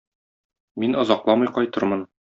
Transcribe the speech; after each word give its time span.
Мин 0.83 0.91
озакламый 1.03 1.49
кайтырмын... 1.59 2.01